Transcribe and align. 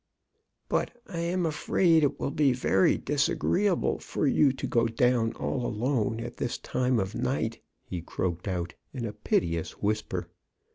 '* 0.37 0.43
But 0.67 0.99
I 1.05 1.19
am 1.19 1.45
afraid 1.45 2.01
it 2.03 2.19
will 2.19 2.31
be 2.31 2.53
very 2.53 2.97
disagreeable 2.97 3.99
for 3.99 4.25
you 4.25 4.51
to 4.51 4.65
go 4.65 4.87
down 4.87 5.31
all 5.33 5.63
alone 5.63 6.19
at 6.19 6.37
this 6.37 6.57
time 6.57 6.97
of 6.99 7.13
night," 7.13 7.61
he 7.85 8.01
croaked 8.01 8.47
out 8.47 8.73
in 8.93 9.05
a 9.05 9.13
piteous 9.13 9.73
whisper. 9.73 10.29